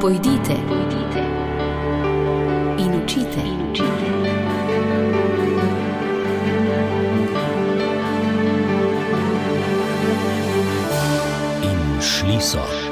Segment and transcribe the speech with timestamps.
[0.00, 1.22] Pojdite, pojdite
[2.78, 3.40] in učite.
[3.40, 3.92] In učite.
[11.62, 12.87] In šli so.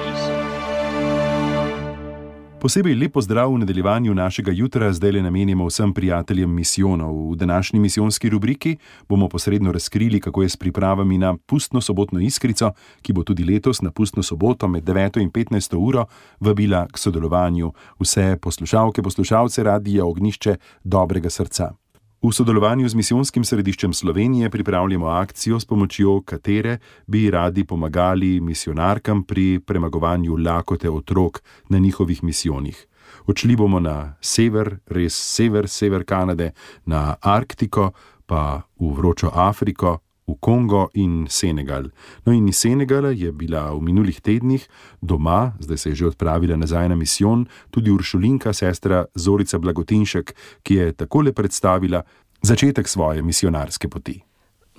[2.66, 7.30] Posebej lepo zdrav v nadaljevanju našega jutra zdaj le namenjamo vsem prijateljem misijonov.
[7.30, 8.76] V današnji misijonski rubriki
[9.08, 13.82] bomo posredno razkrili, kako je s pripravami na pustno sobotno iskrico, ki bo tudi letos
[13.82, 16.04] na pustno soboto med 9 in 15 uro
[16.40, 21.86] vabila k sodelovanju vse poslušalke, poslušalce radija Ognišče dobrega srca.
[22.22, 29.22] V sodelovanju z Misijonskim središčem Slovenije pripravljamo akcijo, s pomočjo katere bi radi pomagali misionarkam
[29.22, 32.86] pri premagovanju lakote otrok na njihovih misijonih.
[33.27, 36.50] Odšli bomo na sever, res sever, sever Kanade,
[36.84, 37.92] na Arktiko,
[38.27, 41.91] pa v vročo Afriko, v Kongo in Senegal.
[42.27, 44.66] No, in iz Senegala je bila v minulih tednih
[45.00, 50.74] doma, zdaj se je že odpravila nazaj na misijon, tudi uršulinka sestra Zorica Blagotinšek, ki
[50.74, 52.02] je takole predstavila
[52.42, 54.20] začetek svoje misionarske poti.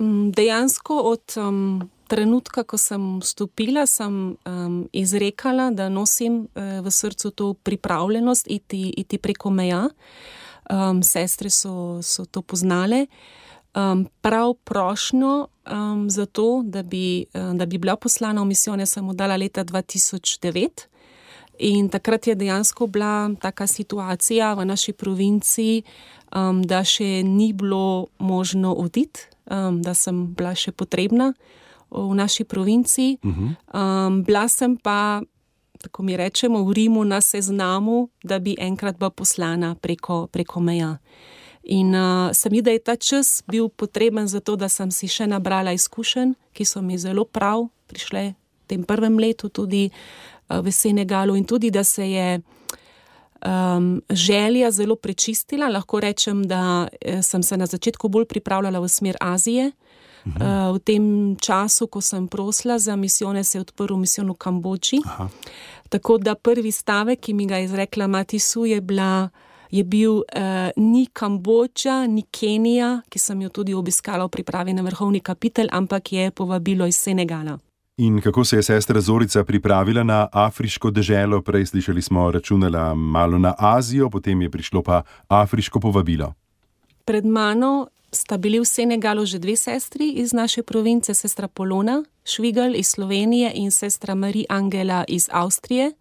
[0.00, 6.92] Mm, dejansko od um, trenutka, ko sem vstopila, sem um, izrekala, da nosim uh, v
[6.92, 9.88] srcu to pripravljenost iti, iti preko meja.
[10.68, 13.06] Um, sestre so, so to poznale
[13.74, 18.86] um, prav prošnjo um, za to, da bi, um, da bi bila poslana v misijo,
[18.86, 20.68] sem oddala leta 2009.
[21.58, 25.82] In takrat je dejansko bila taka situacija v naši provinci,
[26.36, 31.32] um, da še ni bilo možno oditi, um, da sem bila še potrebna
[31.90, 33.16] v naši provinci.
[33.24, 35.22] Um, bila sem pa,
[35.82, 40.98] tako mi rečemo, v Rimu na seznamu, da bi enkrat bila poslana preko, preko meja.
[41.62, 45.08] In uh, se mi, da je ta čas bil potreben za to, da sem si
[45.08, 50.60] še nabrala izkušenj, ki so mi zelo prav prišle v tem prvem letu, tudi uh,
[50.60, 52.40] v Senegalu, in tudi da se je
[53.44, 55.68] um, želja zelo prečistila.
[55.68, 59.72] Lahko rečem, da eh, sem se na začetku bolj pripravljala v smer Azije.
[60.28, 61.04] Uh, v tem
[61.40, 64.98] času, ko sem prosila za misijone, se je odprl misijon v Kambodži.
[65.06, 65.28] Aha.
[65.88, 69.30] Tako da prvi stavek, ki mi ga je izrekla Mati Su, je bila
[69.70, 74.82] je bil uh, ni Kambodža, ni Kenija, ki sem jo tudi obiskala v pripravi na
[74.82, 77.58] vrhovni kapitel, ampak je povabilo iz Senegala.
[77.98, 81.42] In kako se je sestra Zorica pripravila na afriško deželo?
[81.42, 86.34] Prej slišali smo, računala malo na Azijo, potem je prišlo pa afriško povabilo.
[87.04, 92.74] Pred mano sta bili v Senegalu že dve sestri iz naše province, sestra Polona Švigal
[92.74, 95.92] iz Slovenije in sestra Marie Angela iz Avstrije.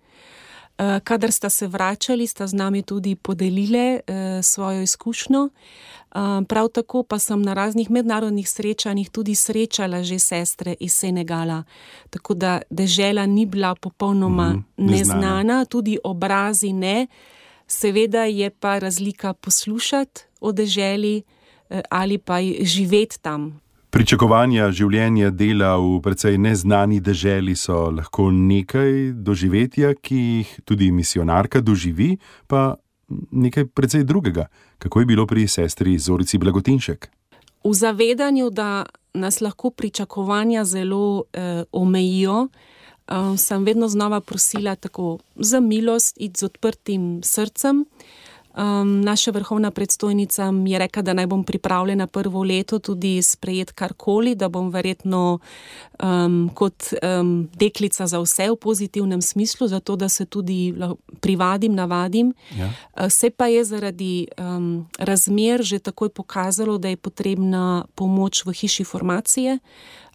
[0.78, 5.50] Eh, kadar sta se vračali, sta z nami tudi podelili eh, svojo izkušnjo.
[5.50, 11.64] Eh, prav tako pa sem na raznih mednarodnih srečanjih tudi srečala že sestre iz Senegala.
[12.10, 15.22] Tako da dežela ni bila popolnoma mm, neznana.
[15.22, 17.08] neznana, tudi obrazi ne.
[17.68, 21.24] Seveda je pa razlika poslušati o deželi
[21.90, 23.67] ali pa živeti tam.
[23.88, 31.62] Pričakovanja življenja dela v precej neznani deželi so lahko nekaj doživetja, ki jih tudi misionarka
[31.64, 32.18] doživi,
[32.52, 32.76] pa
[33.32, 34.50] nekaj precej drugega.
[34.78, 37.08] Kako je bilo pri sestri Zorici Blagotinšek?
[37.64, 45.18] V zavedanju, da nas lahko pričakovanja zelo eh, omejijo, eh, sem vedno znova prosila tako
[45.36, 47.86] za milost in z odprtim srcem.
[48.58, 53.74] Um, naša vrhovna predstojnica mi je rekla, da naj bom pripravljena prvo leto tudi sprejeti
[53.74, 55.40] karkoli, da bom verjetno
[56.04, 56.84] um, kot
[57.20, 60.74] um, deklica za vse v pozitivnem smislu, zato da se tudi
[61.20, 62.34] privadim, navadim.
[62.58, 63.10] Ja.
[63.10, 68.84] Se pa je zaradi um, razmer že takoj pokazalo, da je potrebna pomoč v hiši
[68.84, 69.54] formacije.
[69.54, 70.07] Uh,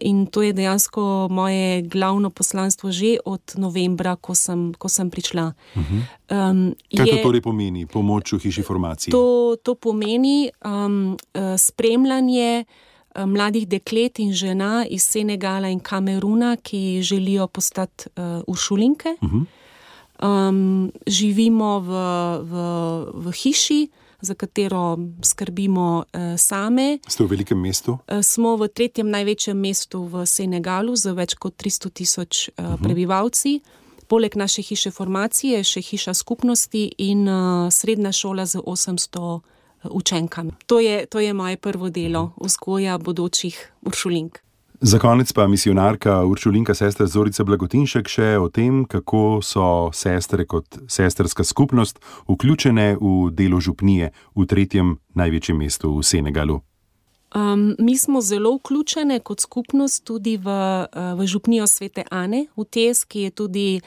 [0.00, 5.52] in to je dejansko moje glavno poslanstvo že od novembra, ko sem, ko sem prišla.
[5.74, 6.50] Uh -huh.
[6.50, 9.10] um, Kaj je, to torej pomeni, pomoč v hiši formacije?
[9.10, 16.56] To, to pomeni um, uh, spremljanje uh, mladih deklet in žena iz Senegala in Kameruna,
[16.56, 19.16] ki želijo postati uh, uršulinke.
[19.20, 19.44] Uh -huh.
[20.48, 21.90] um, živimo v,
[22.42, 22.52] v,
[23.14, 23.88] v hiši
[24.20, 26.98] za katero skrbimo uh, same.
[27.08, 27.98] Ste v velikem mestu?
[28.06, 32.64] Uh, smo v tretjem največjem mestu v Senegalu z več kot 300 tisoč uh, uh
[32.64, 32.82] -huh.
[32.82, 33.60] prebivalci.
[34.08, 37.28] Poleg naše hiše formacije je še hiša skupnosti in
[37.70, 39.40] srednja šola z 800
[39.84, 40.50] učenkami.
[40.66, 44.38] To je, to je moje prvo delo, vzgoja bodočih uršulink.
[44.80, 50.78] Za konec pa misionarka Uršulinka, sestra Zorica Blagotinšek, še o tem, kako so sestre kot
[50.86, 51.98] sestrska skupnost
[52.30, 56.60] vključene v delo župnije v tretjem največjem mestu v Senegalu.
[57.34, 62.64] Um, mi smo zelo vključeni kot skupnost tudi v, eh, v župnijo Svete Ane, v
[62.64, 63.80] Tes, ki je tudi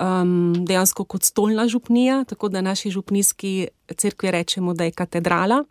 [0.00, 5.64] um, dejansko kot stolna župnija, tako da naši župnijski crkvi rečemo, da je katedrala.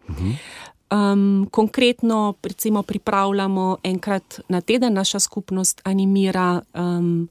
[0.91, 7.29] Um, konkretno, recimo, pripravljamo enkrat na teden, naša skupnost animira um,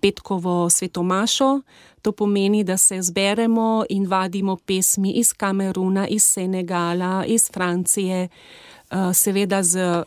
[0.00, 1.60] petkovo svetomašo.
[2.02, 8.28] To pomeni, da se zberemo in vadimo pesmi iz Kameruna, iz Senegala, iz Francije,
[8.90, 10.04] eh, seveda z eh,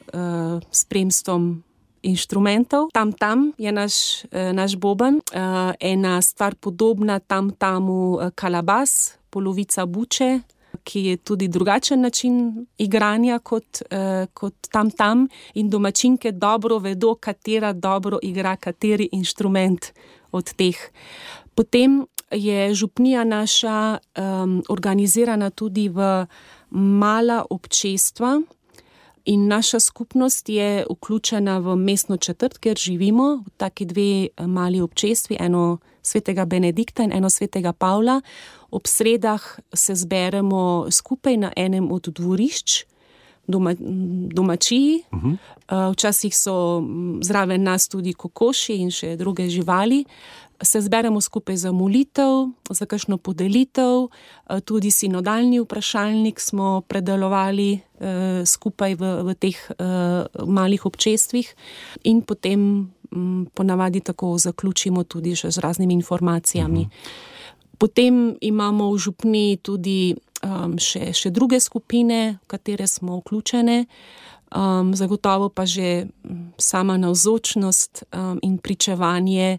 [0.72, 1.64] spremstvom.
[2.06, 2.90] Inštrumentov.
[2.94, 5.22] Tam, tam je naš, eh, naš boben,
[5.80, 10.40] ena stvar podobna tam, tamu kalabas, polovica buče,
[10.84, 17.16] ki je tudi drugačen način igranja kot, uh, kot tam tam, in domačinke dobro vedo,
[17.16, 19.86] katera dobro igra, kateri inštrument
[20.32, 20.78] od teh.
[21.56, 26.26] Potem je župnija naša um, organizirana tudi v
[26.70, 28.42] mala občestva.
[29.26, 35.38] In naša skupnost je vključena v mestno četrt, kjer živimo, v taki dve mali občestvi,
[35.40, 38.22] eno svetega Benedikta in eno svetega Pavla.
[38.72, 39.42] Ob sredah
[39.74, 42.84] se zberemo skupaj na enem od dvorišč,
[43.48, 43.76] doma,
[44.34, 45.04] domačiji.
[45.12, 45.92] Uh -huh.
[45.92, 46.84] Včasih so
[47.22, 50.06] zraven nas tudi kokoši in še druge živali.
[50.62, 54.08] Se zberemo skupaj za molitev, za kakšno podelitev,
[54.66, 59.76] tudi sinodalni vprašalnik smo predelovali eh, skupaj v, v teh eh,
[60.46, 61.56] malih občestvih,
[62.04, 66.80] in potem hm, ponavadi tako zaključimo tudi z raznimi informacijami.
[66.80, 67.34] Uh -huh.
[67.78, 73.86] Potem imamo v župni tudi um, še, še druge skupine, v katere smo vključene.
[74.54, 76.08] Um, zagotovo pa že
[76.62, 79.58] sama navzočnost um, in pričevanje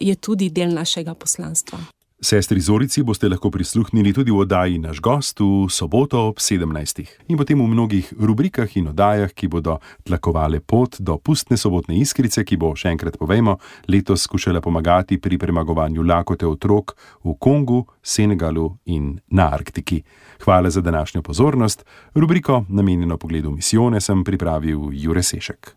[0.00, 1.78] je tudi del našega poslanstva.
[2.22, 7.02] Sestri Zorici boste lahko prisluhnili tudi v oddaji Naš gost v soboto ob 17.
[7.26, 12.44] in potem v mnogih rubrikah in oddajah, ki bodo tlakovale pot do pustne sobotne iskrice,
[12.46, 13.58] ki bo, še enkrat povejmo,
[13.90, 16.94] letos skušala pomagati pri premagovanju lakote otrok
[17.26, 20.04] v Kongu, Senegalu in na Arktiki.
[20.46, 21.82] Hvala za današnjo pozornost.
[22.14, 25.74] Rubriko namenjeno pogledu misijone sem pripravil Jure Sešek.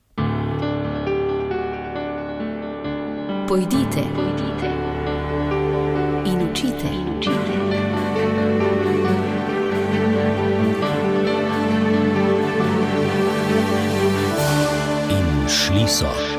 [3.49, 4.74] Pojdite, pojdite
[6.65, 6.87] učite.
[6.87, 7.55] In, učite.
[15.09, 16.34] in šli so.